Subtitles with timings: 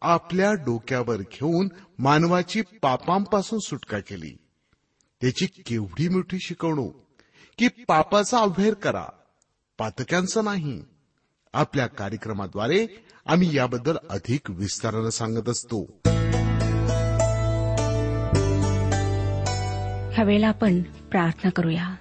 [0.00, 1.68] आपल्या डोक्यावर घेऊन
[1.98, 4.36] मानवाची पापांपासून सुटका केली.
[5.20, 6.96] त्याची केवढी मोठी शिकवणूक
[7.58, 9.04] की पापाचा अभेर करा.
[9.78, 10.82] पातक्यांचा नाही.
[11.52, 12.86] आपल्या कार्यक्रमाद्वारे
[13.26, 16.00] आम्ही याबद्दल अधिक विस्तारानं सांगत असतो.
[20.14, 21.94] ह्यावेळेला आपण प्रार्थना करूया.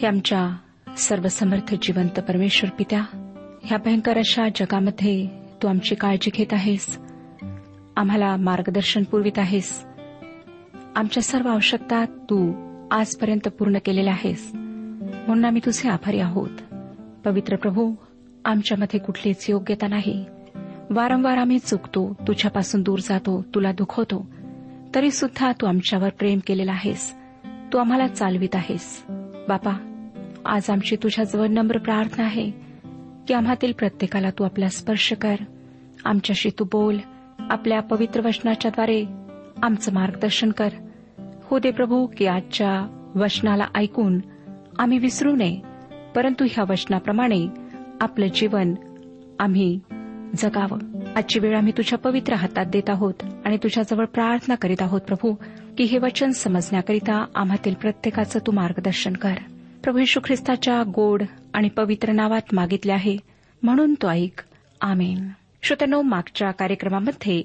[0.00, 0.56] हे आमच्या
[0.96, 3.00] सर्वसमर्थ जिवंत परमेश्वर पित्या
[3.64, 5.28] ह्या भयंकर अशा जगामध्ये
[5.62, 6.98] तू आमची काळजी घेत आहेस.
[7.96, 9.86] आम्हाला मार्गदर्शन पुरवित आहेस.
[10.96, 12.52] आमच्या सर्व आवश्यकता तू
[12.90, 14.50] आजपर्यंत पूर्ण केलेल्या आहेस.
[14.54, 16.74] म्हणून आम्ही तुझे आभारी आहोत.
[17.24, 17.94] पवित्र प्रभू
[18.44, 20.24] आमच्यामध्ये कुठलीच योग्यता नाही.
[20.90, 24.30] वारंवार आम्ही चुकतो तुझ्यापासून दूर जातो तुला दुखवतो.
[24.94, 27.14] तरी सुद्धा तू आमच्यावर प्रेम केलेला आहेस.
[27.72, 29.04] तू आम्हाला चालवित आहेस.
[29.48, 29.89] बापा
[30.46, 32.50] आज आमची तुझ्याजवळ नम्र प्रार्थना आहे
[33.28, 35.34] की आम्हातील प्रत्येकाला तू आपला स्पर्श कर.
[36.04, 36.98] आमच्याशी तू बोल.
[37.38, 39.04] आपल्या पवित्र वचनाच्याद्वारे
[39.62, 40.68] आमचं मार्गदर्शन कर.
[41.44, 44.20] हो दे प्रभू की आजच्या वचनाला ऐकून
[44.78, 45.60] आम्ही विसरू नये
[46.14, 47.46] परंतु ह्या वचनाप्रमाणे
[48.00, 48.74] आपलं जीवन
[49.40, 49.80] आम्ही
[50.36, 50.78] जगावं.
[51.16, 53.14] आजची वेळ आम्ही तुझ्या पवित्र हातात देत आहोत
[53.44, 55.34] आणि तुझ्याजवळ प्रार्थना करीत आहोत प्रभू
[55.78, 59.34] की हे वचन समजण्याकरिता आम्हातील प्रत्येकाचं तू मार्गदर्शन कर.
[59.82, 61.22] प्रभू यशू ख्रिस्ताच्या गोड
[61.54, 63.16] आणि पवित्र नावात मागितले आहे.
[63.62, 64.42] म्हणून तो ऐक.
[64.80, 65.28] आमेन.
[65.62, 67.42] श्रोत्यानो मागच्या कार्यक्रमामध्ये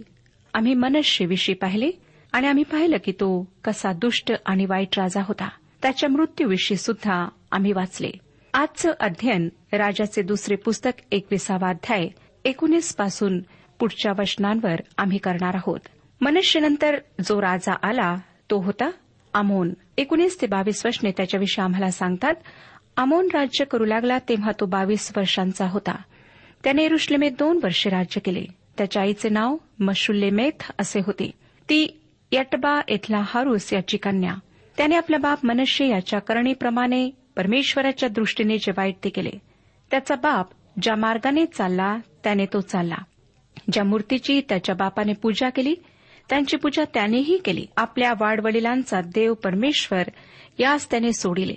[0.53, 1.91] आम्ही मनशेविषयी पाहिले
[2.31, 5.49] आणि आम्ही पाहिलं की तो कसा दुष्ट आणि वाईट राजा होता.
[5.81, 8.11] त्याच्या मृत्यूविषयी सुद्धा आम्ही वाचले.
[8.53, 12.07] आजचं अध्ययन राजाचे दुसरे पुस्तक एकविसावा अध्याय
[12.45, 13.39] एकोणीसपासून
[13.79, 15.79] पुढच्या वचनांवर आम्ही करणार आहोत.
[16.21, 18.15] मनुष्यनंतर जो राजा आला
[18.49, 18.89] तो होता
[19.33, 19.73] आमोन.
[19.97, 22.33] एकोणीस ते बावीस वर्षने त्याच्याविषयी आम्हाला सांगतात
[22.97, 25.95] आमोन राज्य करू लागला तेव्हा तो बावीस वर्षांचा होता.
[26.63, 28.45] त्याने एरुश्लेमेत दोन वर्षे राज्य केले.
[28.77, 31.31] त्याच्या आईचे नाव मशुल्लेमेथ असे होते.
[31.69, 32.01] ती
[32.31, 34.35] यटबा इथला हारूस याची कन्या.
[34.77, 39.29] त्याने आपला बाप मनुष्य याच्या करणीप्रमाणे परमेश्वराच्या दृष्टीने जे वाईट ते केले.
[39.91, 40.47] त्याचा बाप
[40.81, 42.95] ज्या मार्गाने चालला त्याने तो चालला.
[43.71, 45.75] ज्या मूर्तीची त्याच्या बापाने पूजा केली
[46.29, 47.65] त्यांची पूजा त्यानेही केली.
[47.77, 50.01] आपल्या वाडवडिलांचा देव परमेश्वर
[50.59, 51.55] यास त्याने सोडिले.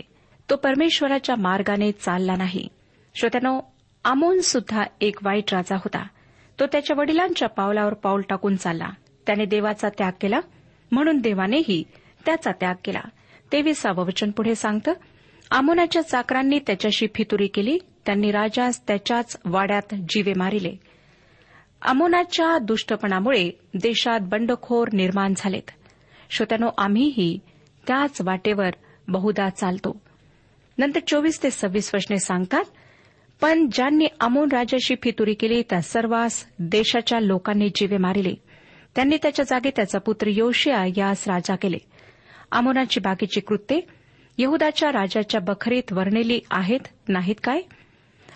[0.51, 2.69] तो परमेश्वराच्या मार्गाने चालला नाही.
[3.15, 3.61] श्रोत्यानो
[4.05, 6.07] आमोन सुद्धा एक वाईट राजा होता.
[6.61, 8.89] तो त्याच्या वडिलांच्या पावलावर पाऊल टाकून चालला.
[9.27, 10.41] त्याने देवाचा त्याग केला
[10.93, 11.85] म्हणून देवानेही
[12.27, 13.01] त्याचा त्याग केला.
[13.53, 14.93] तेविसावं वचन पुढे सांगतं
[15.51, 20.73] आमोनाच्या चाकरांनी त्याच्याशी फितुरी केली त्यांनी राजास त्याच्याच वाड्यात जीवे मारिले.
[21.83, 25.71] अमोनाच्या दुष्टपणामुळे देशात बंडखोर निर्माण झालेत.
[26.31, 27.39] श्रोत्यानो आम्हीही
[27.87, 28.71] त्याच वाटेवर
[29.09, 30.01] बहुदा चालतो.
[30.79, 32.65] नंतर चोवीस ते सव्वीस वचने सांगतात
[33.41, 38.35] पण ज्यांनी अमोन राजाशी फितुरी केली त्या सर्वांस देशाच्या लोकांनी जीवे मारिले.
[38.95, 41.79] त्यांनी त्याच्या जागी त्याचा पुत्र योशिया यास राजा केले.
[42.53, 43.81] अमोनाची बाकीची कृत्ये
[44.39, 47.61] यहुदाच्या राजाच्या बखरीत वर्णिली आहेत नाहीत काय?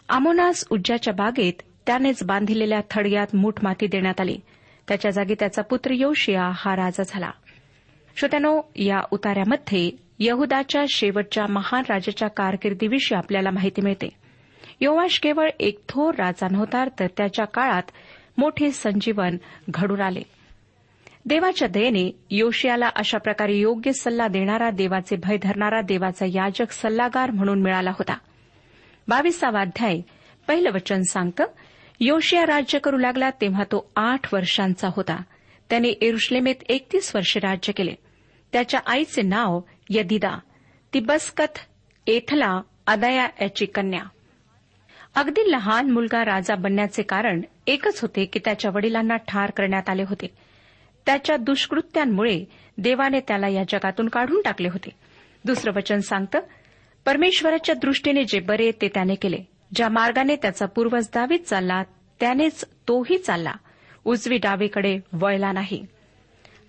[0.08, 4.38] आमोनास उज्जाच्या बागेत त्यानेच बांधिलेल्या थडग्यात मूठ माती देण्यात आली.
[4.88, 7.30] त्याच्या जागी त्याचा पुत्र योशिया हा राजा झाला.
[8.16, 14.08] श्रोत्यानो या उतार्यामध्ये यहुदाच्या शेवटच्या महान राजाच्या कारकिर्दीविषयी आपल्याला माहिती मिळते.
[14.80, 17.82] योवाश केवळ एक थोर राजा नव्हता तर त्याच्या काळात
[18.38, 19.36] मोठे संजीवन
[19.70, 20.22] घडून आले.
[21.26, 27.62] देवाच्या दयेने योशियाला अशा प्रकारे योग्य सल्ला देणारा देवाचे भय धरणारा देवाचा याजक सल्लागार म्हणून
[27.62, 28.18] मिळाला होता.
[29.08, 30.00] बावीसावा अध्याय
[30.48, 31.44] पहिलं वचन सांगतं
[32.04, 35.22] योशिया राज्य करू लागला तेव्हा तो आठ वर्षांचा होता.
[35.70, 37.94] त्याने एरुश्लेमेत एकतीस वर्षे राज्य केले.
[38.52, 39.60] त्याच्या आईचे नाव
[39.90, 40.38] यदिदा
[40.94, 41.00] ती
[42.06, 44.02] एथला अदया याची कन्या.
[45.14, 50.26] अगदी लहान मुलगा राजा बनण्याचे कारण एकच होते की त्याच्या वडिलांना ठार करण्यात आले होते.
[51.06, 52.44] त्याच्या दुष्कृत्यांमुळे
[52.78, 54.90] देवाने त्याला या जगातून काढून टाकले होते.
[55.44, 56.40] दुसरं वचन सांगतं
[57.06, 59.51] परमेश्वराच्या दृष्टीने जे बरे ते त्याने केले.
[59.74, 61.82] ज्या मार्गाने त्याचा पूर्वज दावीत चालला
[62.20, 63.52] त्यानेच तोही चालला.
[64.04, 65.86] उजवी डावीकडे वळला नाही.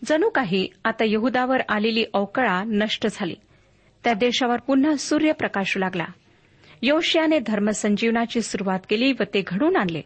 [0.06, 3.36] जणू काही आता यहुदावर आलेली अवकळा नष्ट झाली.
[4.04, 6.06] त्या देशावर पुन्हा सूर्य प्रकाशू लागला.
[6.82, 10.02] योशियाने धर्मसंजीवनाची सुरुवात केली व ते घडून आणले.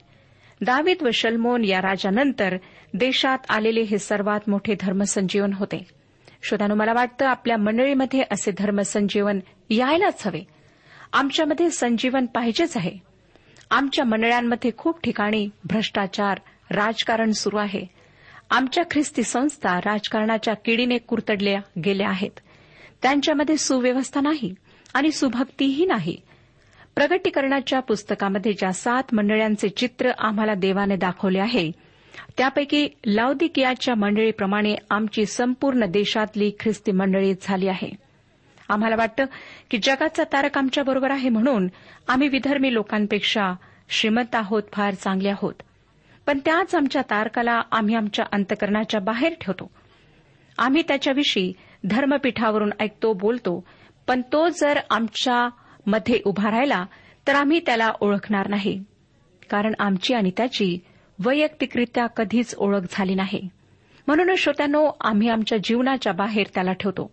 [0.62, 2.58] दावीद व शल्मोन या राजानंतर
[2.94, 5.88] देशात आलेले हे सर्वात मोठे धर्मसंजीवन होते.
[6.44, 9.40] श्रोतानु मला वाटतं आपल्या मंडळीमध्ये असे धर्मसंजीवन
[9.70, 10.56] यायलाच हवे.
[11.13, 12.98] आमच्यामध्ये संजीवन पाहिजेच आहे.
[13.71, 16.39] आमच्या मंडळांमध्ये खूप ठिकाणी भ्रष्टाचार
[16.71, 17.86] राजकारण सुरू आहे.
[18.50, 22.39] आमच्या ख्रिस्ती संस्था राजकारणाच्या किडीने कुरतडल्या गेल्या आहेत.
[23.01, 24.54] त्यांच्यामध्ये सुव्यवस्था नाही
[24.94, 26.18] आणि सुभक्तीही नाही.
[26.95, 31.71] प्रगटीकरणाच्या पुस्तकामध्ये ज्या सात मंडळांचे चित्र आम्हाला देवाने दाखवले आहे
[32.38, 38.06] त्यापैकी लावदिकियाच्या मंडळीप्रमाणे आमची संपूर्ण देशातली ख्रिस्ती मंडळी झाली आहे.
[38.69, 39.25] आम्हाला वाटतं
[39.72, 41.68] की जगाचा तारक आमच्याबरोबर आहे म्हणून
[42.08, 43.54] आम्ही विधर्मी लोकांपेक्षा
[43.90, 45.54] श्रीमंत आहोत फार चांगले आहोत.
[46.25, 49.72] पण त्याच आमच्या तारकाला आम्ही आमच्या अंतकरणाच्या बाहेर ठेवतो.
[50.58, 51.54] आम्ही त्याच्याविषयी
[51.86, 53.68] धर्मपीठावरून ऐकतो बोलतो
[54.08, 55.50] पण तो जर आमच्या
[55.86, 56.86] मध्ये उभा राहिला
[57.28, 58.84] तर आम्ही त्याला ओळखणार नाही.
[59.50, 60.80] कारण आमची आणि त्याची
[61.25, 63.50] वैयक्तिकरित्या कधीच ओळख झाली नाही.
[64.08, 67.12] म्हणूनच श्रोत्यानो आम्ही आमच्या जीवनाच्या बाहेर त्याला ठेवतो.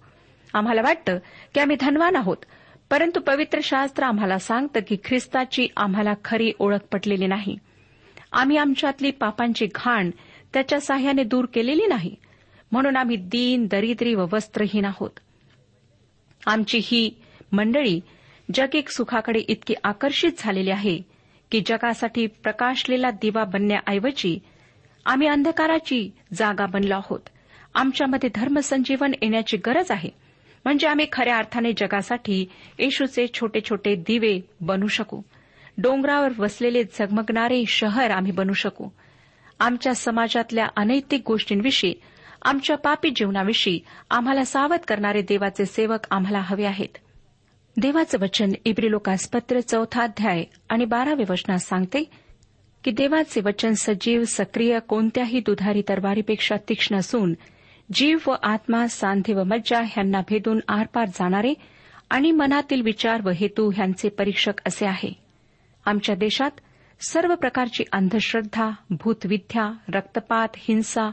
[0.55, 1.19] आम्हाला वाटतं
[1.55, 2.37] की आम्ही धनवान आहोत.
[2.91, 7.59] परंतु पवित्र शास्त्र आम्हाला सांगतं की ख्रिस्ताची आम्हाला खरी ओळख पटलेली नाही.
[8.33, 10.11] आम्ही आमच्यातली पापांची घाण
[10.53, 12.15] त्याच्या साह्याने दूर केलेली नाही.
[12.73, 15.11] म्हणून आम्ही दीन दरिद्री व वस्त्रहीन आहोत.
[16.47, 17.11] आमची ही
[17.53, 18.01] मंडळी
[18.55, 21.01] जगिक सुखाकडे इतकी आकर्षित झालेली आहे
[21.51, 24.39] की जगासाठी प्रकाशलेला दिवा बनण्याऐवजी
[25.07, 27.21] आम्ही अंधकाराची जागा बनलो आहोत.
[27.75, 30.11] आमच्यामध्ये धर्मसंजीवन येण्याची गरज आहे.
[30.65, 32.47] म्हणजे आम्ही खऱ्या अर्थाने जगासाठी
[32.79, 35.21] येशूचे छोटे छोटे दिवे बनू शकू.
[35.79, 38.89] डोंगरावर वसलेले झगमगणारे शहर आम्ही बनू शकू.
[39.61, 41.95] आमच्या समाजातल्या अनैतिक गोष्टींविषयी
[42.43, 43.81] आमच्या पापी जीवनाविषयी
[44.11, 46.99] आम्हाला सावध करणारे देवाचे सेवक आम्हाला हवे आहेत.
[47.77, 52.05] देवाचं वचन इब्रिलोकास पत्र चौथा अध्याय आणि बारावे वचनात सांगते
[52.85, 57.35] की देवाचे वचन सजीव सक्रिय कोणत्याही दुधारी तरवारीपेक्षा तीक्ष्ण असून
[57.95, 61.55] जीव व आत्मा सांधे व मज्जा ह्यांना भेदून आरपार जाणारे
[62.11, 65.13] आणि मनातील विचार व हेतू ह्यांचे परीक्षक असे आहे.
[65.85, 66.51] आमच्या देशात
[67.09, 71.11] सर्व प्रकारची अंधश्रद्धा भूतविद्या रक्तपात हिंसा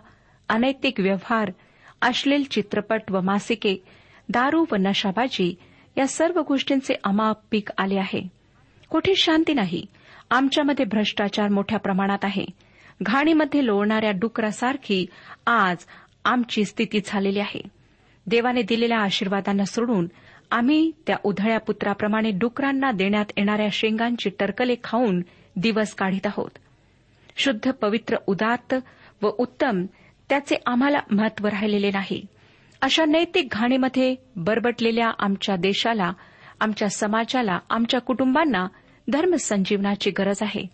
[0.49, 1.51] अनैतिक व्यवहार
[2.01, 3.83] अश्लील चित्रपट व मासिके
[4.29, 5.55] दारू व नशाबाजी
[5.97, 8.27] या सर्व गोष्टींचे अमाप पीक आले आहे.
[8.89, 9.85] कुठे शांती नाही.
[10.29, 12.45] आमच्यामध्ये भ्रष्टाचार मोठ्या प्रमाणात आहे.
[13.03, 15.05] घाणीमध्ये लोळणाऱ्या डुकरासारखी
[15.45, 15.77] आज
[16.25, 17.61] आमची स्थिती झालेली आहे.
[18.27, 20.07] देवाने दिलेल्या आशीर्वादांना सोडून
[20.51, 25.21] आम्ही त्या उधळ्या पुत्राप्रमाणे डुकरांना देण्यात येणाऱ्या शेंगांची टरकले खाऊन
[25.55, 26.49] दिवस काढीत आहोत.
[27.37, 28.75] शुद्ध पवित्र उदात्त
[29.21, 29.85] व उत्तम
[30.29, 32.25] त्याचे आम्हाला महत्त्व राहिलेले नाही.
[32.81, 36.11] अशा नैतिक घाणीमध्ये बरबटलेल्या आमच्या देशाला
[36.59, 38.67] आमच्या समाजाला आमच्या कुटुंबांना
[39.11, 40.65] धर्मसंजीवनाची गरज आहे.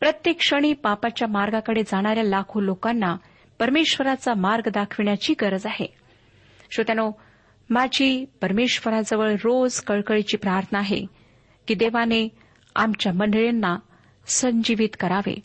[0.00, 3.16] प्रत्येक क्षणी पापाच्या मार्गाकडे जाणाऱ्या लाखो लोकांना
[3.60, 5.94] परमेश्वराचा मार्ग दाखविण्याची गरज आहे.
[6.70, 7.10] श्रोत्यानो
[7.70, 11.06] माझी परमेश्वराजवळ रोज कळकळीची प्रार्थना आहे
[11.68, 12.28] की देवाने
[12.76, 13.76] आमच्या मंडळींना
[14.26, 15.40] संजीवित करावे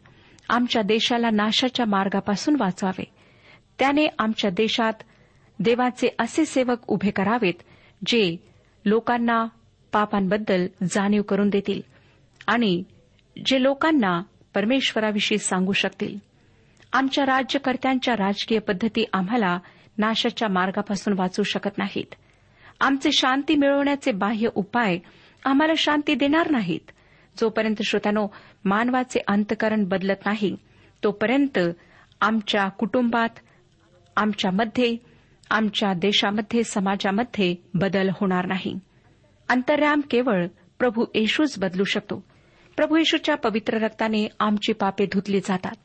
[0.49, 3.03] आमच्या देशाला नाशाच्या मार्गापासून वाचवावे.
[3.79, 4.93] त्याने आमच्या देशात
[5.59, 7.53] देवाचे असे सेवक उभे करावेत
[8.05, 8.37] जे
[8.85, 9.45] लोकांना
[9.91, 11.81] पापांबद्दल जाणीव करून देतील
[12.47, 12.83] आणि
[13.45, 14.21] जे लोकांना
[14.55, 16.17] परमेश्वराविषयी सांगू शकतील.
[16.95, 19.59] आमच्या राज्यकर्त्यांच्या राजकीय पद्धती आम्हाला
[19.97, 22.15] नाशाच्या मार्गापासून वाचू शकत नाहीत.
[22.79, 24.97] आमचे शांती मिळवण्याचे बाह्य उपाय
[25.45, 26.91] आम्हाला शांती देणार नाहीत.
[27.39, 28.27] जोपर्यंत श्रोत्यानो
[28.65, 30.55] मानवाचे अंतकरण बदलत नाही
[31.03, 31.59] तोपर्यंत
[32.21, 33.39] आमच्या कुटुंबात
[34.15, 34.97] आमच्यामध्ये
[35.49, 38.79] आमच्या देशामध्ये समाजामध्ये बदल होणार नाही.
[39.49, 40.47] अंतर्याम केवळ
[40.79, 42.25] प्रभू येशूच बदलू शकतो.
[42.75, 45.75] प्रभू येशूच्या पवित्र रक्ताने आमची पापे धुतली जातात.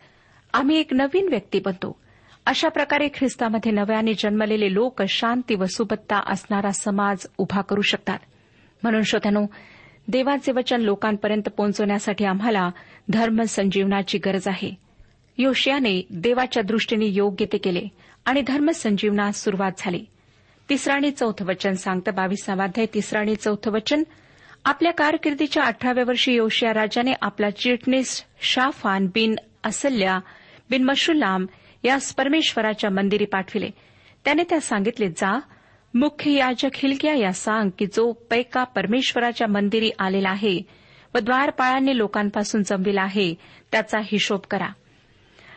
[0.54, 2.00] आम्ही एक नवीन व्यक्ती बनतो.
[2.47, 8.19] अशा प्रकारे ख्रिस्तामध्ये नव्याने जन्मलेले लोक शांती व सुबत्ता असणारा समाज उभा करू शकतात.
[8.83, 9.47] म्हणून श्रोत्यानो
[10.09, 12.71] देवाचे वचन लोकांपर्यंत पोहोचवण्यासाठी आम्हाला
[13.09, 14.75] धर्म संजीवनाची गरज आहे.
[15.38, 17.83] योशियाने देवाच्या दृष्टीने योग्य ते केले
[18.25, 20.04] आणि धर्म संजीवनास सुरुवात झाली.
[20.69, 24.02] तिसरं आणि चौथं वचन सांगतं बावीसावाध्याय तिसरं आणि चौथं वचन.
[24.64, 30.19] आपल्या कारकिर्दीच्या अठराव्या वर्षी योशिया राजाने आपला चिटणीस शाफान बिन असल्या
[30.71, 31.47] बिन मशुल्लाम
[31.85, 33.71] यास परमेश्वराच्या मंदिरी पाठविले.
[34.25, 35.41] त्याने त्या सांगितले जा
[35.95, 40.62] मुख्य याजक हिलक्या या सांग की जो पैका परमेश्वराच्या मंदिरी आलेला आहे
[41.15, 43.35] व द्वारपाळांनी लोकांपासून जमविला आहे
[43.73, 44.69] त्याचा हिशोब करा.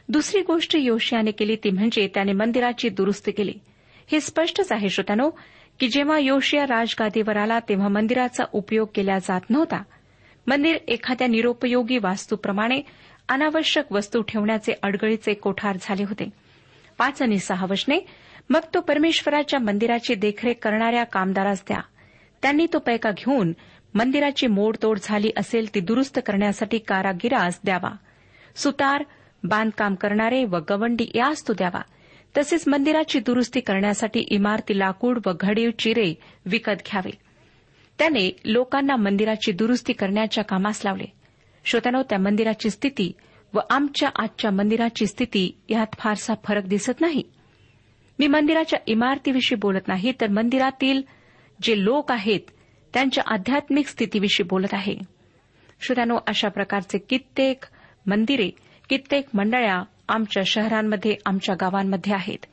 [0.09, 3.53] दुसरी गोष्ट योशियाने केली ती म्हणजे त्याने मंदिराची दुरुस्ती केली.
[4.11, 5.29] हे स्पष्टच आहे श्रोत्यानो
[5.79, 9.83] की जेव्हा योशिया राजगादीवर आला तेव्हा मंदिराचा उपयोग केला जात नव्हता.
[10.47, 12.81] मंदिर एखाद्या निरुपयोगी वास्तूप्रमाणे
[13.29, 16.29] अनावश्यक वस्तू ठेवण्याचे अडगळीचे कोठार झाले होते.
[16.97, 17.99] पाच आणि सहा वचने
[18.49, 21.79] मग तो परमेश्वराच्या मंदिराची देखरेख करणाऱ्या कामदारास द्या.
[22.41, 23.53] त्यांनी तो पैका घेऊन
[23.93, 27.95] मंदिराची मोडतोड झाली असेल ती दुरुस्त करण्यासाठी कारागिरास द्यावा.
[28.55, 29.03] सुतार
[29.43, 31.81] बांधकाम करणारे व गवंडी यास तो द्यावा.
[32.37, 36.13] तसेच मंदिराची दुरुस्ती करण्यासाठी इमारती लाकूड व घडीव चिरे
[36.45, 37.11] विकत घ्यावे.
[37.99, 41.22] त्याने लोकांना मंदिराची दुरुस्ती करण्याच्या कामास लावले.
[41.63, 43.11] श्रोत्यानो त्या मंदिराची स्थिती
[43.53, 47.23] व आमच्या आजच्या मंदिराची स्थिती यात फारसा फरक दिसत नाही.
[48.19, 51.01] मी मंदिराच्या इमारतीविषयी बोलत नाही तर मंदिरातील
[51.61, 52.39] जे लोक आहेत
[52.93, 54.95] त्यांच्या आध्यात्मिक स्थितीविषयी बोलत आहे.
[55.81, 57.63] श्रोत्यानो अशा प्रकारचे कित्येक
[58.05, 58.49] मंदिरे
[58.89, 62.45] कित्येक मंडळ्या आमच्या शहरांमध्ये आमच्या गावांमध्ये आहेत.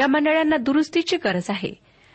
[0.00, 1.74] या मंडळांना दुरुस्तीची गरज आहे.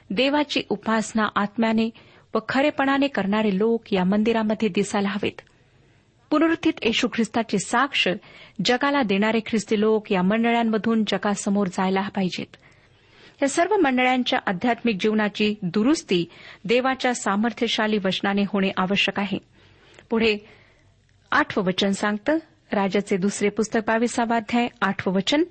[0.09, 1.89] देवाची उपासना आत्म्याने
[2.35, 5.41] व खरेपणाने करणारे लोक या मंदिरामध्ये दिसायला हवेत.
[6.33, 8.07] पुनरुत्थित येशू ख्रिस्ताची साक्ष
[8.65, 12.55] जगाला देणारे ख्रिस्ती लोक या मंडळांमधून जगासमोर जायला पाहिजेत.
[13.41, 16.25] या सर्व मंडळांच्या आध्यात्मिक जीवनाची दुरुस्ती
[16.65, 19.37] देवाच्या सामर्थ्यशाली वचनाने होणे आवश्यक आहे.
[20.09, 20.37] पुढे
[21.31, 22.37] आठवं वचन सांगतं.
[22.71, 25.43] राजाचे दुसरे पुस्तक बावीसावा अध्याय आठवं वचन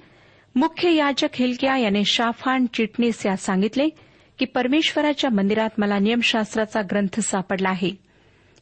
[0.54, 3.88] मुख्य याजक हिलक्या याने शाफान चिटणीस यास सांगितले
[4.38, 8.11] की परमेश्वराच्या मंदिरात मला नियमशास्त्राचा ग्रंथ सापडला आहे.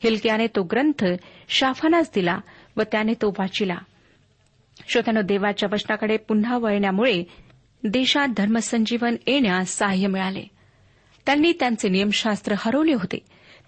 [0.04, 1.04] हिलक्याने तो ग्रंथ
[1.48, 2.38] शाफानास दिला
[2.76, 3.76] व त्याने तो वाचिला.
[4.88, 7.24] श्रोत्यानं देवाच्या वचनाकडे पुन्हा वळण्यामुळे
[7.84, 10.44] देशात धर्मसंजीवन येण्यास सहाय्य मिळाले.
[11.26, 13.18] त्यांनी त्यांचे नियमशास्त्र हरवले होते.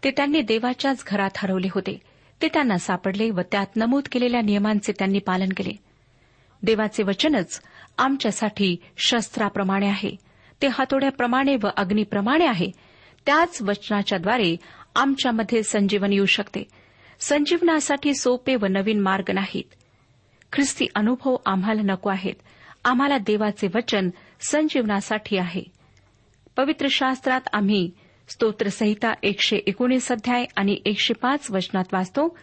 [0.05, 1.99] ते त्यांनी देवाच्याच घरात हरवले होते.
[2.43, 5.73] ते त्यांना सापडले व त्यात नमूद केलेल्या नियमांचे त्यांनी पालन केले.
[6.63, 7.63] देवाचे वचनच
[7.99, 10.17] आमच्यासाठी शस्त्राप्रमाणे आहे.
[10.63, 12.71] ते हातोड्याप्रमाणे व अग्निप्रमाणे आहे.
[13.27, 14.57] त्याच वचनाच्याद्वारे
[14.97, 16.69] आमच्यामध्ये संजीवन येऊ शकते.
[17.21, 19.75] संजीवनासाठी सोपे व नवीन मार्ग नाहीत.
[20.53, 22.35] ख्रिस्ती अनुभव आम्हाला नको आहेत.
[22.85, 25.63] आम्हाला देवाचे वचन संजीवनासाठी आहे.
[26.57, 27.91] पवित्र शास्त्रात आम्ही
[28.29, 32.39] स्तोत्रसंहिता एकशे एकोणीस अध्याय आणि एकशे पाच वचनात वाचतो.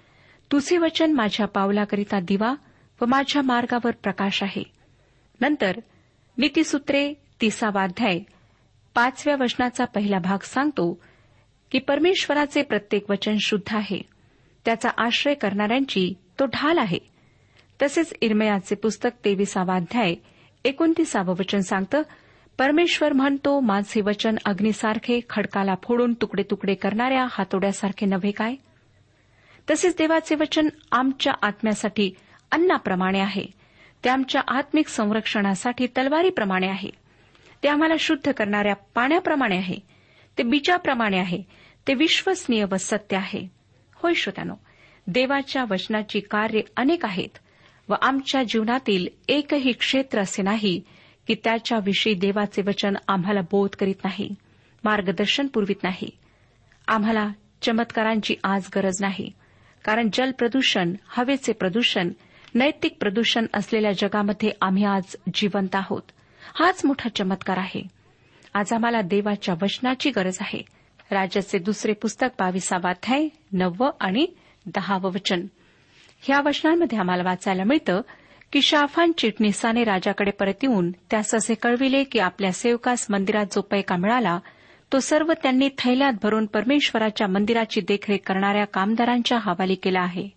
[0.51, 2.53] तुझे वचन माझ्या पावलाकरिता दिवा
[3.01, 4.63] व माझ्या मार्गावर प्रकाश आहे.
[5.41, 5.79] नंतर
[6.37, 8.19] नीतीसूत्रे तिसावा अध्याय
[8.95, 11.01] पाचव्या वचनाचा पहिला भाग सांगतो.
[11.71, 14.01] की परमेश्वराचे प्रत्येक वचन शुद्ध आहे.
[14.65, 16.99] त्याचा आश्रय करणाऱ्यांची तो ढाल आहे.
[17.81, 20.15] तसेच इरमयाचे पुस्तक तेविसावा अध्याय
[20.65, 22.01] एकोणतीसावं वचन सांगतं
[22.57, 28.55] परमेश्वर म्हणतो माझे वचन अग्निसारखे खडकाला फोडून तुकडे तुकडे करणाऱ्या हातोड्यासारखे नव्हे काय?
[29.69, 32.11] तसेच देवाचे वचन आमच्या आत्म्यासाठी
[32.51, 33.45] अन्नाप्रमाणे आहे.
[34.03, 36.89] ते आमच्या आत्मिक संरक्षणासाठी तलवारीप्रमाणे आहे.
[37.63, 39.75] ते आम्हाला शुद्ध करणाऱ्या पाण्याप्रमाणे आहे.
[40.39, 41.43] ते बीजाप्रमाणे आहे.
[41.87, 43.47] ते विश्वसनीय व सत्य आहे.
[43.95, 44.53] होय श्रोत्यानो
[45.07, 47.37] देवाच्या वचनाची कार्य अनेक आहेत
[47.89, 50.81] व आमच्या जीवनातील एकही क्षेत्र असे नाही
[51.27, 54.35] की त्याच्याविषयी देवाचे वचन आम्हाला बोध करीत नाही
[54.83, 56.09] मार्गदर्शन पुरवित नाही.
[56.87, 57.29] आम्हाला
[57.61, 59.31] चमत्कारांची आज गरज नाही
[59.85, 62.09] कारण जल प्रदूषण हवेचे प्रदूषण
[62.55, 66.01] नैतिक प्रदूषण असलेल्या जगामध्ये आम्ही आज जिवंत आहोत.
[66.59, 67.98] हाच मोठा चमत्कार आहे.
[68.53, 70.61] आज आम्हाला देवाच्या वचनाची गरज आहे.
[71.11, 74.25] राजाचे दुसरे पुस्तक बावीसावा अध्याय नववं आणि
[74.65, 75.45] दहावं वचन.
[76.21, 78.01] ह्या वचनांमध्ये आम्हाला वाचायला मिळतं
[78.53, 83.95] की शाफान चिटणीसाने राजाकडे परत येऊन त्यास असे कळविले की आपल्या सेवकास मंदिरात जो पैका
[83.95, 84.39] मिळाला
[84.93, 90.29] तो सर्व त्यांनी थैल्यात भरून परमेश्वराच्या मंदिराची देखरेख करणाऱ्या कामदारांच्या हवाली केला आहे.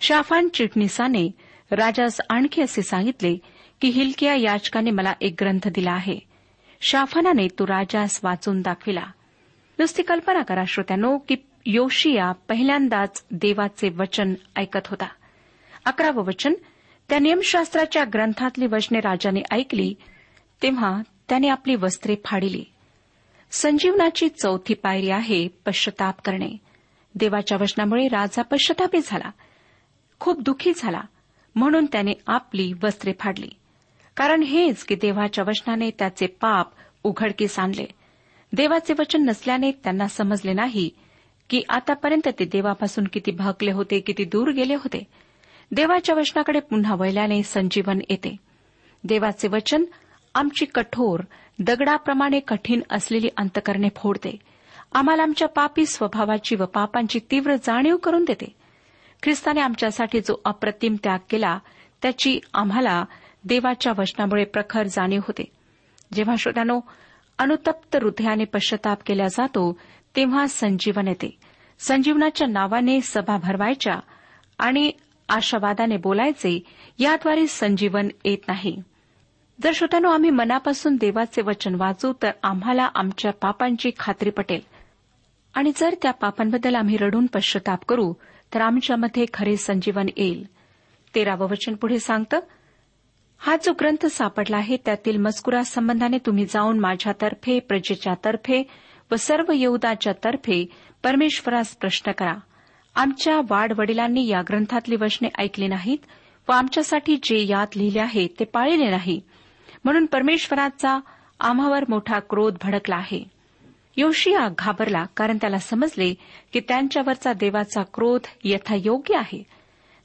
[0.00, 1.30] शाफान चिटणीसाने
[1.70, 3.36] राजास आणखी असे सांगितले
[3.80, 6.27] की हिलकिया याचकाने मला एक ग्रंथ दिला आहे.
[6.80, 9.06] शाफानाने तो राजास वाचून दाखविला.
[9.78, 15.08] नुसती कल्पना करा श्रोत्यानो की योशिया पहिल्यांदाच देवाचे वचन ऐकत होता.
[15.84, 16.52] अकरावं वचन
[17.08, 19.94] त्या नियमशास्त्राच्या ग्रंथातली वचने राजाने ऐकली
[20.62, 22.64] तेव्हा त्याने आपली वस्त्रे फाडिली.
[23.50, 26.56] संजीवनाची चौथी पायरी आहे पश्चाताप करणे.
[27.14, 29.30] देवाच्या वचनामुळे राजा पश्चातापी झाला.
[30.20, 31.00] खूप दुःखी झाला.
[31.54, 33.48] म्हणून त्याने आपली वस्त्रे फाडली.
[34.18, 36.66] कारण हेच की देवाच्या वचनाने त्याचे पाप
[37.04, 37.86] उघडकीस आणले.
[38.52, 40.90] देवाचे वचन नसल्याने त्यांना समजले नाही
[41.50, 45.04] की आतापर्यंत ते देवापासून किती भागले होते किती दूर गेले होते.
[45.72, 48.36] देवाच्या वचनाकडे पुन्हा वळल्याने संजीवन येते.
[49.04, 49.84] देवाचे वचन
[50.34, 51.20] आमची कठोर
[51.58, 54.36] दगडाप्रमाणे कठीण असलेली अंतकरणे फोडते.
[54.92, 58.54] आम्हाला आमच्या पापी स्वभावाची व पापांची तीव्र जाणीव करून देते.
[59.22, 61.58] ख्रिस्ताने आमच्यासाठी जो अप्रतिम त्याग केला
[62.02, 63.04] त्याची आम्हाला
[63.48, 65.44] देवाच्या वचनामुळे प्रखर जाणीव होते.
[66.12, 66.80] जेव्हा श्रोत्यानो
[67.38, 69.78] अनुतप्त हृदयाने पश्चाताप केला जातो
[70.16, 71.38] तेव्हा संजीवन येते.
[71.78, 73.94] संजीवनाच्या नावाने सभा भरवायच्या
[74.58, 74.92] आणि
[75.28, 76.60] आशावादाने बोलायचे
[76.98, 78.82] याद्वारे संजीवन येत नाही.
[79.62, 84.60] जर श्रोत्यानो आम्ही मनापासून देवाचे वचन वाचू तर आम्हाला आमच्या पापांची खात्री पटेल.
[85.54, 88.14] आणि जर त्या पापांबद्दल आम्ही रडून पश्चाताप करू
[88.54, 90.46] तर आमच्यामध्ये खरे संजीवन येईल.
[91.14, 92.40] तेरावं वचन पुढे सांगतं
[93.40, 98.62] हा जो ग्रंथ सापडला आहे त्यातील मजकुरा संबंधाने तुम्ही जाऊन माझ्यातर्फे प्रजेच्या तर्फे
[99.12, 100.66] व सर्व येऊदाच्या तर्फे
[101.04, 102.34] परमेश्वरास प्रश्न करा.
[102.94, 105.98] आमच्या वाडवडिलांनी या ग्रंथातली वचने ऐकली नाहीत
[106.48, 109.20] व आमच्यासाठी जे यात लिहिले आहे ते पाळले नाही.
[109.84, 111.00] म्हणून परमेश्वराचा
[111.40, 113.24] आम्हावर मोठा क्रोध भडकला आहे.
[113.96, 116.14] योशिया घाबरला कारण त्याला समजले
[116.52, 119.42] की त्यांच्यावरचा देवाचा क्रोध यथायोग्य आहे.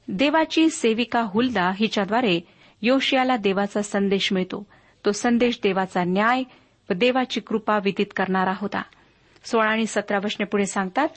[0.08, 2.40] देवाची सेविका हुलदा हिच्याद्वारे
[2.82, 4.66] योशियाला देवाचा संदेश मिळतो.
[5.04, 6.42] तो संदेश देवाचा न्याय
[6.90, 8.82] व देवाची कृपा विदित करणारा होता.
[9.44, 11.08] सोळा आणि सतरा वचने पुढे सांगतात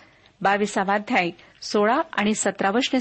[0.41, 2.99] बावीसावाध्याय सोळा आणि सतरा वचने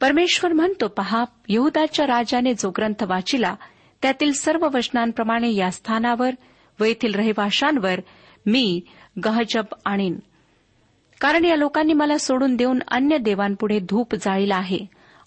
[0.00, 3.54] परमेश्वर म्हणतो पहा यहुदाच्या राजाने जो ग्रंथ वाचिला
[4.02, 6.30] त्यातील सर्व वचनांप्रमाणे या स्थानावर
[6.80, 8.00] व येथील रहिवाशांवर
[8.46, 8.80] मी
[9.24, 10.18] गहजब आणीन.
[11.20, 14.78] कारण या लोकांनी मला सोडून देऊन अन्य देवांपुढे धूप जाळीला आहे.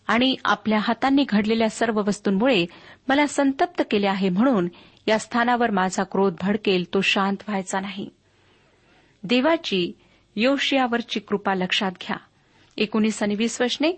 [0.08, 2.66] आणि आपल्या हातांनी घडलेल्या सर्व वस्तूंमुळे
[3.08, 4.68] मला संतप्त केले आहे म्हणून
[5.08, 8.10] या स्थानावर माझा क्रोध भडकेल तो शांत व्हायचा नाही.
[9.24, 9.92] देवाची
[10.36, 12.18] योशियावरची कृपा लक्षात घ्या.
[12.78, 13.92] एकोणीस आणि वीस वचने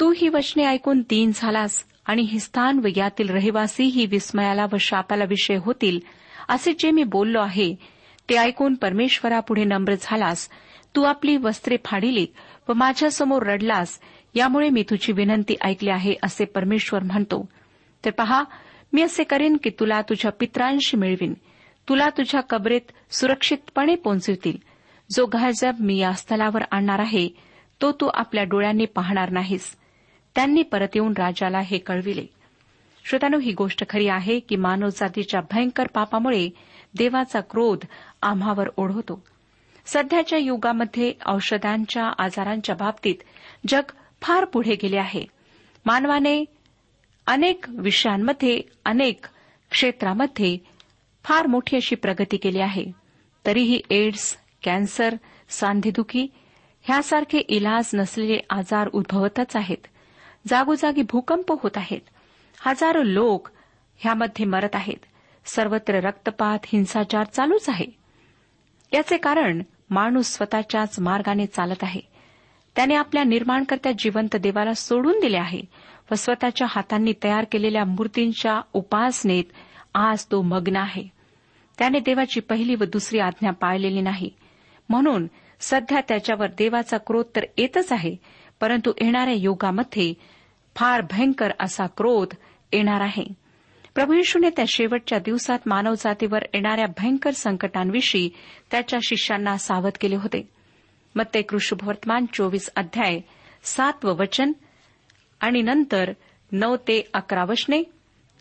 [0.00, 4.76] तू ही वचने ऐकून दीन झालास आणि हे स्थान व यातील रहिवासी ही विस्मयाला व
[4.80, 6.00] शापाला विषय होतील
[6.48, 7.74] असे जे मी बोललो आहे
[8.30, 10.48] ते ऐकून परमेश्वरापुढे नम्र झालास.
[10.96, 12.28] तू आपली वस्त्रे फाडिलीत
[12.68, 13.98] व माझ्यासमोर रडलास
[14.34, 17.48] यामुळे मी तुझी विनंती ऐकली आहे असे परमेश्वर म्हणतो.
[18.04, 18.44] तर पहा
[18.92, 21.34] मी असे करेन की तुला तुझ्या पित्रांशी मिळवीन.
[21.88, 24.56] तुला तुझ्या कबरेत सुरक्षितपणे पोहोचवतील
[25.10, 27.28] जो गहजब मी या स्थलावर आणणार आहे
[27.82, 29.76] तो तू आपल्या डोळ्यांनी पाहणार नाहीस.
[30.34, 32.26] त्यांनी परत येऊन राजाला हे कळविले.
[33.04, 36.48] श्रोतानु ही गोष्ट खरी आहे की मानवजातीच्या भयंकर पापामुळे
[36.98, 37.78] देवाचा क्रोध
[38.22, 39.24] आम्हावर ओढवतो.
[39.86, 43.14] सध्याच्या युगामध्ये औषधांच्या आजारांच्या बाबतीत
[43.68, 43.82] जग
[44.22, 45.24] फार पुढे गेले आहे.
[45.86, 46.44] मानवाने
[47.26, 49.26] अनेक विषयांमध्ये अनेक
[49.70, 50.58] क्षेत्रामध्ये
[51.24, 52.84] फार मोठी अशी प्रगती केली आहे.
[53.46, 55.14] तरीही एड्स कॅन्सर
[55.48, 56.26] सांधेदुखी
[56.82, 59.86] ह्यासारखे इलाज नसलेले आजार उद्भवतच आहेत.
[60.48, 62.00] जागोजागी भूकंप होत आहेत.
[62.60, 63.48] हजारो लोक
[63.96, 65.04] ह्यामध्ये मरत आहेत.
[65.44, 67.86] सर्वत्र रक्तपात हिंसाचार चालूच आहे.
[68.92, 72.11] याचे कारण माणूस स्वतःच्याच मार्गाने चालत आहे.
[72.76, 75.60] त्याने आपल्या निर्माणकर्त्या जिवंत देवाला सोडून दिले आहे
[76.10, 79.44] व स्वतःच्या हातांनी तयार केलेल्या मूर्तींच्या उपासनेत
[79.94, 81.04] आज तो मग्न आहे.
[81.78, 84.30] त्याने देवाची पहिली व दुसरी आज्ञा पाळलेली नाही.
[84.88, 85.26] म्हणून
[85.60, 88.16] सध्या त्याच्यावर देवाचा क्रोध तर येतच आहे
[88.60, 90.14] परंतु येणाऱ्या युगामध्ये
[90.76, 92.28] फार भयंकर असा क्रोध
[92.72, 93.24] येणार आहे.
[93.94, 98.30] प्रभू येशूने त्या शेवटच्या दिवसात मानवजातीवर येणाऱ्या भयंकर संकटांविषयी
[98.70, 100.61] त्याच्या शिष्यांना सावध केले होते.
[101.14, 103.20] मग शुभवर्तमान चोवीस अध्याय
[103.64, 104.52] सातवं वचन
[105.40, 106.12] आणि नंतर
[106.52, 107.82] नऊ ते अकरा वचने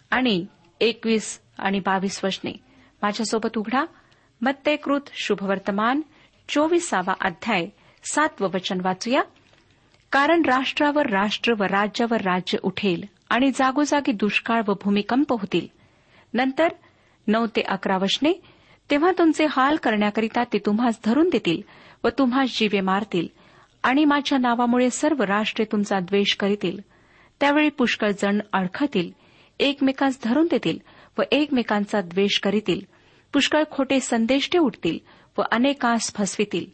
[0.10, 0.46] आणि
[0.80, 2.52] एकवीस आणि बावीस वचने
[3.02, 3.86] माझ्यासोबत उघडा.
[4.42, 6.02] मत्तेकृत शुभवर्तमान
[6.50, 7.68] चोवीसावा अध्याय
[8.12, 9.22] सातवं वचन वाचूया.
[10.12, 15.68] कारण राष्ट्रावर राष्ट्र व राज्यावर राज्य उठेल आणि जागोजागी दुष्काळ व भूमिकंप होतील.
[16.34, 16.68] नंतर
[17.28, 18.34] नऊ ते अकरा वचने
[18.92, 21.62] तेव्हा तुमचे हाल करण्याकरिता ते तुम्हास धरून देतील.
[22.04, 23.28] व तुम्हास जीवे मारतील
[23.84, 26.80] आणि माझ्या नावामुळे सर्व राष्ट्रे तुमचा द्वेष करीतील.
[27.40, 29.12] त्यावेळी पुष्कळ जण अडखतील
[29.60, 30.80] एकमेकांस धरून देतील
[31.18, 32.82] व एकमेकांचा द्वेष करीतील.
[33.34, 35.00] पुष्कळ खोटे संदेष्टे उठतील
[35.38, 36.66] व अनेकांस फसवितील.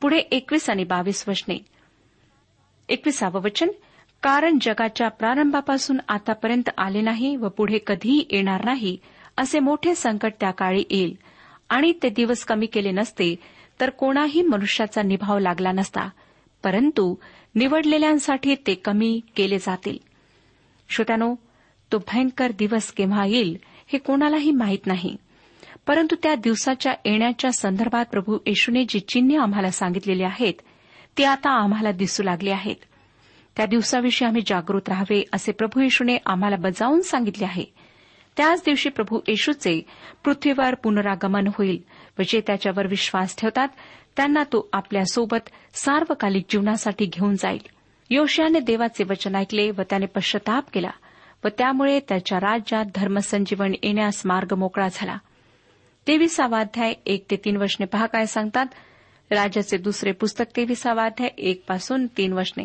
[0.00, 1.58] पुढे एकवीस आणि बावीस वचने.
[2.88, 3.68] एकविसावं वचन
[4.22, 8.98] कारण जगाच्या प्रारंभापासून आतापर्यंत आले नाही व पुढे कधीही येणार नाही
[9.36, 11.16] असे मोठे संकट त्या काळी येईल.
[11.68, 13.36] आणि ते दिवस कमी केले नसते
[13.80, 16.08] तर कोणाही मनुष्याचा निभाव लागला नसता
[16.64, 17.14] परंतु
[17.54, 19.98] निवडलेल्यांसाठी ते कमी केले जातील.
[20.88, 21.34] श्रोत्यानो
[21.92, 25.16] तो भयंकर दिवस केव्हा येईल हे कोणालाही माहीत नाही.
[25.86, 30.54] परंतु त्या दिवसाच्या येण्याच्या संदर्भात प्रभू येशूने जी चिन्हे आम्हाला सांगितलेली आहेत
[31.18, 32.76] ती आता आम्हाला दिसू लागली आहेत.
[33.56, 37.64] त्या दिवसाविषयी आम्ही जागृत राहावे असे प्रभू येशूने आम्हाला बजावून सांगितले आहे.
[38.36, 39.86] त्याच दिवशी प्रभू येशूचे
[40.24, 41.84] पृथ्वीवर पुनरागमन होईल.
[42.18, 43.68] व जे त्याच्यावर विश्वास ठेवतात.
[44.16, 47.60] त्यांना तो आपल्यासोबत सार्वकालिक जीवनासाठी घेऊन जाईल.
[48.10, 50.90] योशियाने देवाचे वचन ऐकले व त्याने पश्चाताप केला
[51.44, 55.16] व त्यामुळे त्याच्या राज्यात धर्मसंजीवन येण्यास मार्ग मोकळा झाला.
[56.06, 58.66] तेविसावाध्याय एक ते तीन वचने पहा काय सांगतात.
[59.30, 62.64] राजाचे दुसरे पुस्तक तेविसावाध्याय एक पासून तीन वचने.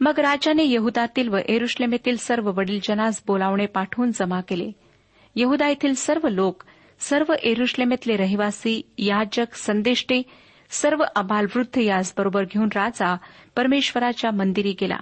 [0.00, 4.70] मग राजाने यहुदातील व एरुश्लेमेतील सर्व वडील जनास बोलावणे पाठवून जमा केले.
[5.36, 6.62] यहुदा येथील सर्व लोक
[7.00, 10.22] सर्व एरुश्लेमेतले रहिवासी याजक संदेष्टे
[10.70, 13.16] सर्व अबालवृद्ध याचबरोबर घेऊन राजा
[13.56, 14.98] परमेश्वराच्या मंदिरी गेला.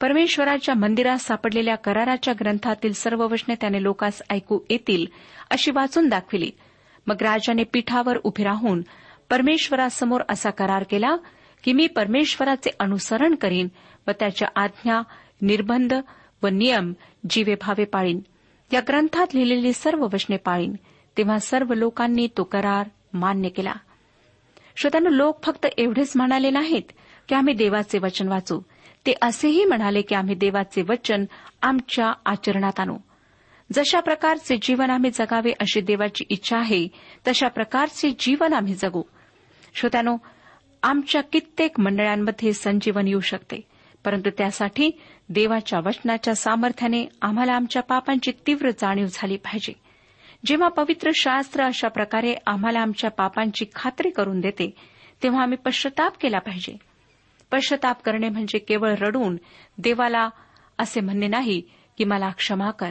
[0.00, 5.06] परमेश्वराच्या मंदिरात सापडलेल्या कराराच्या ग्रंथातील सर्व वचने त्याने लोकांस ऐकू येतील
[5.50, 6.50] अशी वाचून दाखविली.
[7.06, 8.82] मग राजाने पीठावर उभे राहून
[9.30, 11.16] परमेश्वरासमोर असा करार केला
[11.64, 13.68] की मी परमेश्वराचे अनुसरण करीन
[14.06, 15.00] व त्याच्या आज्ञा
[15.42, 15.94] निर्बंध
[16.42, 16.92] व नियम
[17.30, 18.20] जीवे भावे पाळीन.
[18.72, 20.74] या ग्रंथात लिहिलेली सर्व वचने पाळीन.
[21.18, 23.72] तेव्हा सर्व लोकांनी तो करार मान्य केला.
[24.76, 26.82] श्रोत्यानं लोक फक्त एवढेच म्हणाले नाहीत
[27.28, 28.60] की आम्ही देवाचे वचन वाचू.
[29.06, 31.24] ते असेही म्हणाले की आम्ही देवाचे वचन
[31.62, 32.96] आमच्या आचरणात आणू.
[33.72, 36.88] जशा प्रकारचे जीवन आम्ही जगावे अशी देवाची इच्छा आहे
[37.28, 39.02] तशा प्रकारचे जीवन आम्ही जगू.
[39.74, 40.16] श्रोत्यानो
[40.82, 43.60] आमच्या कित्येक मंडळांमध्ये संजीवन येऊ शकते
[44.04, 44.90] परंतु त्यासाठी
[45.28, 49.87] देवाच्या वचनाच्या सामर्थ्याने आम्हाला आमच्या पापांची तीव्र जाणीव झाली पाहिजे.
[50.46, 54.74] जेव्हा पवित्र शास्त्र अशा प्रकारे आम्हाला आमच्या पापांची खात्री करून देते
[55.22, 56.76] तेव्हा आम्ही पश्चाताप केला पाहिजे.
[57.52, 59.36] पश्चाताप करणे म्हणजे केवळ रडून
[59.78, 60.28] देवाला
[60.78, 61.62] असे म्हणणे नाही
[61.98, 62.90] की मला क्षमा कर.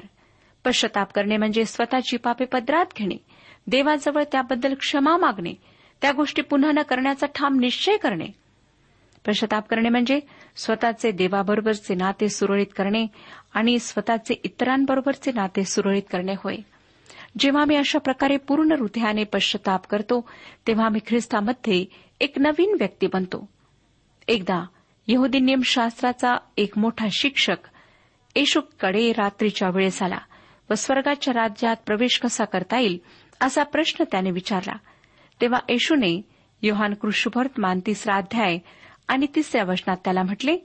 [0.65, 3.15] पश्चाताप करणे म्हणजे स्वतःची पापे पदरात घेणे
[3.67, 5.53] देवाजवळ त्याबद्दल क्षमा मागणे
[6.01, 8.27] त्या गोष्टी पुन्हा न करण्याचा ठाम निश्चय करणे.
[9.27, 10.19] पश्चाताप करणे म्हणजे
[10.55, 13.07] स्वतःचे देवाबरोबरचे नाते सुरळीत करणे
[13.53, 16.55] आणि स्वतःचे इतरांबरोबरचे नाते सुरळीत करणे होय.
[17.39, 20.30] जेव्हा मी अशा प्रकारे पूर्ण हृदयाने पश्चाताप करतो
[20.67, 21.86] तेव्हा आम्ही ख्रिस्तामध्ये
[22.19, 23.50] एक नवीन व्यक्ती बनतो.
[24.28, 24.65] एकदा
[25.08, 27.67] यहुदी नियमशास्त्राचा एक मोठा शिक्षक
[28.36, 30.17] येशूकडे रात्रीच्या वेळेस आला
[30.69, 32.97] व स्वर्गाच्या राज्यात प्रवेश कसा करता येईल
[33.41, 34.78] असा प्रश्न त्याने विचारला.
[35.41, 36.21] तेव्हा येशूने
[36.62, 38.58] योहान कृष्णभर्तमान तिसरा अध्याय
[39.08, 40.58] आणि तिसऱ्या वचनात त्याला म्हटले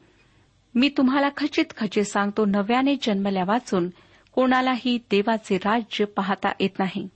[0.75, 3.89] मी तुम्हाला खचित खचित सांगतो नव्याने जन्मल्या वाचून
[4.33, 7.09] कोणालाही देवाचे राज्य पाहता येत नाही.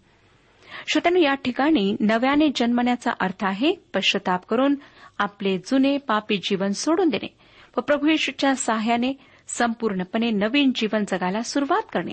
[0.89, 4.75] श्रोत्यानं या ठिकाणी नव्याने जन्मण्याचा अर्थ आहे पश्चाताप करून
[5.19, 7.37] आपले जुने पापी जीवन सोडून देणे
[7.77, 9.13] व प्रभू येशूच्या सहाय्याने
[9.49, 12.13] संपूर्णपणे नवीन जीवन जगायला सुरुवात करणे.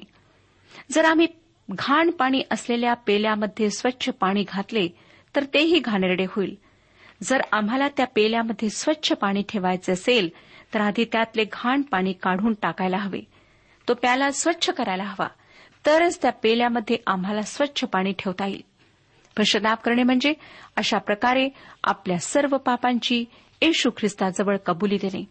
[0.92, 1.28] जर आम्ही
[1.72, 4.88] घाण पाणी असलेल्या पेल्यामध्ये स्वच्छ पाणी घातले
[5.36, 6.56] तर तेही घाणेरडे होईल.
[7.24, 10.30] जर आम्हाला त्या पेल्यामध्ये स्वच्छ पाणी ठेवायचे असेल
[10.74, 13.33] तर आधी त्यातले घाण पाणी काढून टाकायला हवे.
[13.88, 15.28] तो प्याला स्वच्छ करायला हवा.
[15.86, 18.62] तरच त्या पेल्यामध्ये आम्हाला स्वच्छ पाणी ठेवता येईल.
[19.38, 20.34] पश्चताप करणे म्हणजे
[20.76, 21.50] अशा प्रकारे
[21.84, 23.26] आपल्या सर्व पापांची
[23.62, 25.26] येशू ख्रिस्ताजवळ कबुली देणे.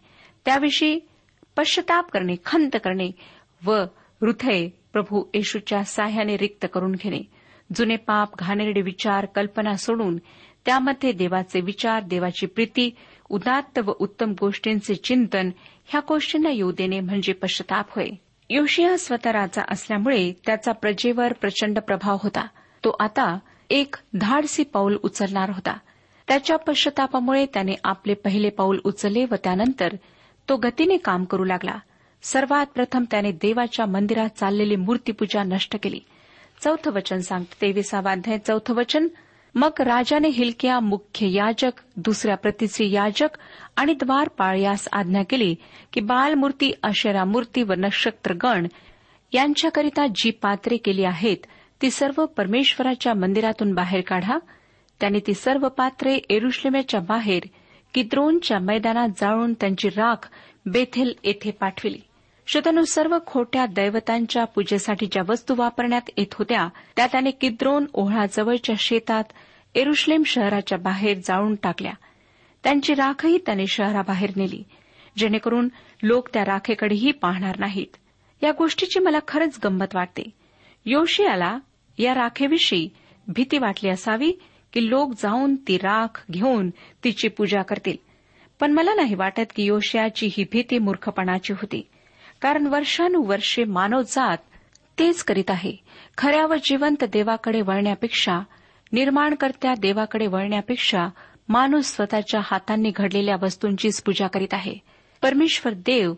[0.45, 0.99] त्याविषयी
[1.57, 3.11] पश्चाताप करणे खंत करणे
[3.65, 3.71] व
[4.21, 7.21] हृदय प्रभू येशूच्या साह्याने रिक्त करून घेणे.
[7.75, 10.17] जुने पाप घाणेरडे विचार कल्पना सोडून
[10.65, 12.95] त्यामध्ये देवाचे विचार देवाची प्रीती
[13.29, 15.49] उदात्त व उत्तम गोष्टींचे चिंतन
[15.85, 18.07] ह्या गोष्टींना येऊ देणे म्हणजे पश्चाताप होय.
[18.55, 22.47] योशिया स्वतः राजा असल्यामुळे त्याचा प्रजेवर प्रचंड प्रभाव होता.
[22.83, 23.39] तो आता
[23.69, 25.77] एक धाडसी पाऊल उचलणार होता.
[26.27, 29.93] त्याच्या पश्चातापामुळे त्याने आपले पहिले पाऊल उचलले व त्यानंतर
[30.49, 31.79] तो गतीने काम करू लागला.
[32.23, 35.99] सर्वात प्रथम त्याने देवाच्या मंदिरात चाललेली मूर्तीपूजा नष्ट केली.
[36.63, 39.07] चौथं वचन सांगते तेविसावाध्याय चौथं वचन
[39.55, 43.37] मग राजाने हिलकिया मुख्य याजक दुसऱ्या प्रतीचे याजक
[43.75, 45.55] आणि द्वारपाळ यास आज्ञा केली
[45.93, 48.67] की बालमूर्ती अशरा मूर्ती व नक्षत्रगण
[49.33, 51.45] यांच्याकरिता जी पात्रे केली आहेत
[51.81, 54.37] ती सर्व परमेश्वराच्या मंदिरातून बाहेर काढा.
[54.99, 57.43] त्याने ती सर्व पात्रे एरुश्लेमेच्या बाहेर
[57.93, 60.29] किद्रोनच्या मैदानात जाळून त्यांची राख
[60.65, 61.99] बेथेल येथे पाठविली.
[62.47, 66.69] श्रोत्यानु सर्व खोट्या दैवतांच्या पूजेसाठी ज्या वस्तू वापरण्यात येत होत्या.
[66.95, 69.23] त्या त्याने किद्रोन ओहळाजवळच्या शेतात
[69.75, 71.93] एरुश्लेम शहराच्या बाहेर जाळून टाकल्या.
[72.63, 74.63] त्यांची राखही त्याने शहराबाहेर नेली.
[75.17, 75.69] जेणेकरून
[76.03, 77.95] लोक त्या राखेकडेही पाहणार नाहीत.
[78.43, 80.29] या गोष्टीची मला खरंच गंमत वाटते.
[80.85, 81.57] योशियाला
[81.97, 82.89] या राखेविषयी
[83.27, 84.31] भीती वाटली असावी
[84.73, 86.69] की लोक जाऊन ती राख घेऊन
[87.03, 87.97] तिची पूजा करतील.
[88.59, 91.87] पण मला नाही वाटत की योशियाची ही भीती मूर्खपणाची होती.
[92.43, 94.37] कारण वर्षानुवर्षे मानवजात
[94.99, 95.75] तेच करीत आहे.
[96.17, 98.39] खऱ्या व जिवंत देवाकडे वळण्यापेक्षा
[98.91, 101.07] निर्माणकर्त्या देवाकडे वळण्यापेक्षा
[101.49, 104.75] माणूस स्वतःच्या हातांनी घडलेल्या वस्तूंचीच पूजा करीत आहे.
[105.21, 106.13] परमेश्वर देव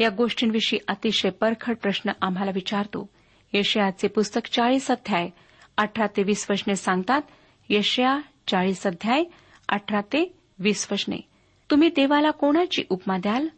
[0.00, 3.10] या गोष्टींविषयी अतिशय परखड प्रश्न आम्हाला विचारतो.
[3.52, 5.28] यशयाचे पुस्तक चाळीस अध्याय
[5.76, 7.22] अठरा ते वीस वचने सांगतात
[7.68, 9.24] यशया चाळीस अध्याय
[9.68, 11.16] अठरा ते वीस वचने.
[11.70, 13.48] तुम्ही देवाला कोणाची उपमा द्याल?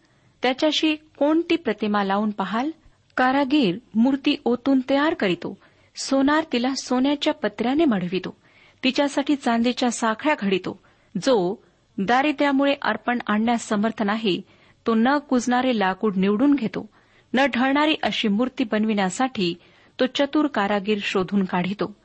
[0.42, 2.70] त्याच्याशी कोणती प्रतिमा लावून पाहाल?
[3.16, 5.58] कारागीर मूर्ती ओतून तयार करीतो.
[5.96, 8.36] सोनार तिला सोन्याच्या पत्र्याने मढवितो.
[8.84, 10.80] तिच्यासाठी चांदीच्या साखळ्या घडितो.
[11.22, 11.64] जो
[11.98, 14.42] दारिद्र्यामुळे अर्पण आणण्यास समर्थ नाही
[14.86, 16.88] तो न कुजणारे लाकूड निवडून घेतो.
[17.34, 19.54] न ढळणारी अशी मूर्ती बनविण्यासाठी
[20.00, 21.96] तो चतुर कारागीर शोधून काढितो.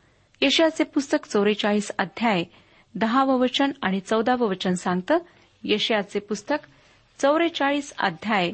[0.42, 2.44] यशाचे पुस्तक चौवेचाळीस अध्याय
[2.96, 5.18] दहावं वचन आणि चौदावं वचन सांगतं
[5.64, 6.58] यशयाचे पुस्तक
[7.20, 8.52] चौवेचाळीस अध्याय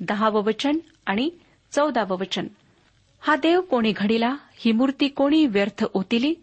[0.00, 1.28] दहावं वचन आणि
[1.72, 2.46] चौदावं वचन.
[3.22, 6.34] हा देव कोणी घडिला ही मूर्ती कोणी व्यर्थ ओतिली?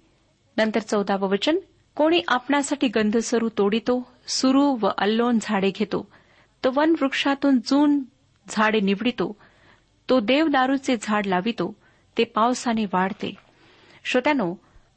[0.58, 1.58] नंतर चौदावं वचन
[1.98, 6.06] कोणी आपणासाठी गंधसरू तोडितो सुरू व अल्लोन झाडे घेतो
[6.64, 8.00] तो वन वृक्षातून जून
[8.48, 9.36] झाडे निवडितो
[10.10, 11.74] तो देवदारूचे झाड लावितो
[12.18, 13.34] ते पावसाने वाढते.
[14.06, 14.54] श्रोत्यानो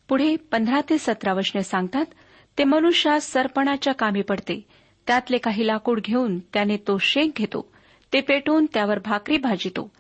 [0.09, 2.15] पुढे पंधरा ते सतरा वचने सांगतात
[2.59, 4.61] ते मनुष्यास सरपणाच्या कामी पडते
[5.07, 7.73] त्यातले काही लाकूड घेऊन त्याने तो शेक घेतो.
[8.13, 9.91] ते पेटवून त्यावर भाकरी भाजितो.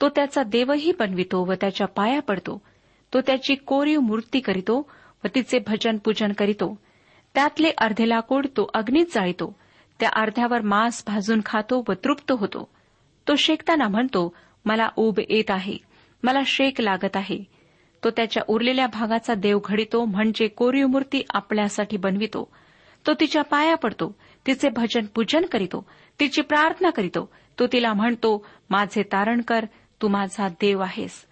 [0.00, 2.62] तो त्याचा देवही बनवितो व त्याच्या पाया पडतो.
[3.14, 4.90] तो त्याची कोरीव मूर्ती करीतो
[5.24, 6.78] व तिचे भजन पूजन करीतो.
[7.34, 9.56] त्यातले अर्धे लाकूड तो अग्नीत जाळीतो.
[10.00, 12.68] त्या अर्ध्यावर मांस भाजून खातो व तृप्त होतो.
[13.28, 14.34] तो शेकताना म्हणतो
[14.64, 15.76] मला ऊब येत आहे.
[16.22, 17.44] मला शेक लागत आहे.
[18.04, 22.50] तो त्याच्या उरलेल्या भागाचा देव घडितो म्हणजे कोरीव मूर्ती आपल्यासाठी बनवितो.
[23.06, 24.16] तो तिच्या पाया पडतो.
[24.46, 25.86] तिचे भजन पूजन करीतो
[26.20, 27.32] तिची प्रार्थना करीतो.
[27.58, 29.64] तो तिला म्हणतो माझे तारण कर
[30.02, 31.26] तू माझा देव आहेस.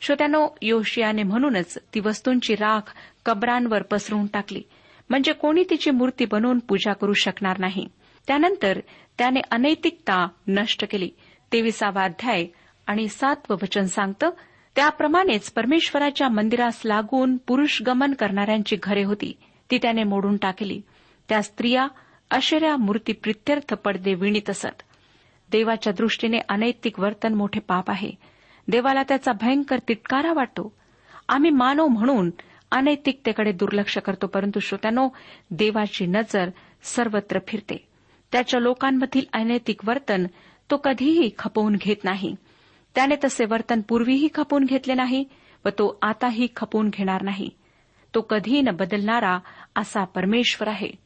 [0.00, 2.94] श्रोत्यानो योशियाने म्हणूनच ती वस्तूंची राख
[3.26, 4.62] कबरांवर पसरून टाकली.
[5.10, 7.88] म्हणजे कोणी तिची मूर्ती बनवून पूजा करू शकणार नाही.
[8.26, 8.80] त्यानंतर
[9.18, 11.10] त्याने अनैतिकता नष्ट केली.
[11.52, 12.46] तेविसावा अध्याय
[12.86, 14.30] आणि सातवं वचन सांगतं
[14.76, 19.38] त्याप्रमाणेच परमेश्वराच्या मंदिरास लागून पुरुष गमन करणाऱ्यांची घरे होती.
[19.70, 20.82] ती त्याने मोडून टाकली.
[21.28, 21.88] त्या स्त्रिया
[22.30, 24.82] अशेऱ्या मूर्ती प्रित्यर्थ पडदे विणीत असत.
[25.50, 28.10] देवाच्या दृष्टीने अनैतिक वर्तन मोठे पाप आहे.
[28.68, 30.74] देवाला त्याचा भयंकर तिटकारा वाटतो.
[31.28, 32.30] आम्ही मानव म्हणून
[32.70, 35.08] अनैतिकतेकडे दुर्लक्ष करतो परंतु श्रोत्यानो
[35.50, 36.50] देवाची नजर
[36.82, 37.88] सर्वत्र फिरते.
[38.32, 40.26] त्याच्या लोकांमधील अनैतिक वर्तन
[40.70, 42.34] तो कधीही खपवून घेत नाही.
[42.94, 45.24] त्याने तसे वर्तन पूर्वीही खपवून घेतले नाही
[45.64, 47.50] व तो आताही खपवून घेणार नाही.
[48.14, 49.38] तो कधीही न बदलणारा
[49.76, 51.05] असा परमेश्वर आहे.